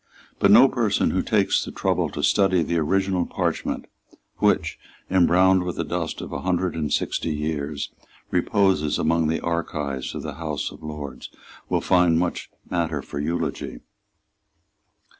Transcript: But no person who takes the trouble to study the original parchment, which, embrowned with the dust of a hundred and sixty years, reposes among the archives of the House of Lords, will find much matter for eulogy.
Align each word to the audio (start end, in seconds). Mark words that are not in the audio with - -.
But 0.39 0.49
no 0.49 0.67
person 0.67 1.11
who 1.11 1.21
takes 1.21 1.63
the 1.63 1.69
trouble 1.71 2.09
to 2.09 2.23
study 2.23 2.63
the 2.63 2.79
original 2.79 3.27
parchment, 3.27 3.85
which, 4.37 4.79
embrowned 5.11 5.61
with 5.63 5.75
the 5.75 5.83
dust 5.83 6.21
of 6.21 6.33
a 6.33 6.39
hundred 6.41 6.73
and 6.73 6.91
sixty 6.91 7.29
years, 7.29 7.91
reposes 8.31 8.97
among 8.97 9.27
the 9.27 9.39
archives 9.41 10.15
of 10.15 10.23
the 10.23 10.33
House 10.41 10.71
of 10.71 10.81
Lords, 10.81 11.29
will 11.69 11.81
find 11.81 12.17
much 12.17 12.49
matter 12.67 13.03
for 13.03 13.19
eulogy. 13.19 13.81